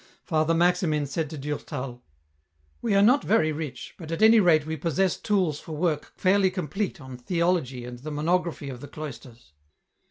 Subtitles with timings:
[0.23, 2.01] Father Maximin said to Durtal,"
[2.81, 6.49] We are not very rich, but at any rate we possess tools for work fairly
[6.49, 9.53] complete on theology and the monography of the cloisters."